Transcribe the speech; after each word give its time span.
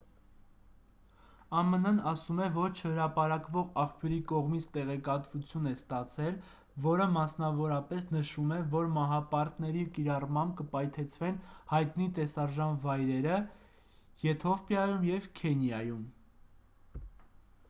ամն-ն 1.57 1.97
ասում 2.11 2.39
է 2.43 2.45
որ 2.53 2.71
չհրապարակվող 2.77 3.65
աղբյուրի 3.81 4.15
կողմից 4.31 4.67
տեղեկատվություն 4.77 5.71
է 5.71 5.73
ստացել 5.79 6.39
որը 6.85 7.05
մասնավորապես 7.17 8.07
նշում 8.15 8.53
է 8.55 8.57
որ 8.75 8.89
մահապարտների 8.95 9.83
կիրառմամբ 9.99 10.55
կպայթեցվեն 10.63 11.39
հայտնի 11.73 12.07
տեսարժան 12.21 12.79
վայրերը 12.87 13.35
եթովպիայում 14.29 15.05
և 15.11 15.29
քենիայում 15.43 16.05